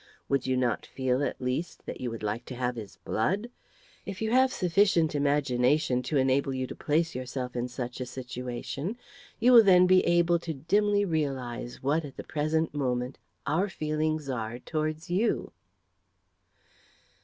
Would 0.29 0.47
you 0.47 0.57
not 0.57 0.87
feel, 0.87 1.21
at 1.23 1.39
least, 1.39 1.85
that 1.85 2.01
you 2.01 2.09
would 2.09 2.23
like 2.23 2.43
to 2.45 2.55
have 2.55 2.75
his 2.75 2.95
blood? 2.97 3.51
If 4.03 4.19
you 4.19 4.31
have 4.31 4.51
sufficient 4.51 5.13
imagination 5.13 6.01
to 6.09 6.17
enable 6.17 6.55
you 6.55 6.65
to 6.65 6.75
place 6.75 7.13
yourself 7.13 7.55
in 7.55 7.67
such 7.67 8.01
a 8.01 8.07
situation, 8.07 8.97
you 9.39 9.51
will 9.53 9.61
then 9.61 9.85
be 9.85 10.03
able 10.07 10.39
to 10.39 10.55
dimly 10.55 11.05
realise 11.05 11.83
what, 11.83 12.03
at 12.03 12.17
the 12.17 12.23
present 12.23 12.73
moment, 12.73 13.19
our 13.45 13.69
feelings 13.69 14.27
are 14.27 14.57
towards 14.57 15.11
you." 15.11 15.51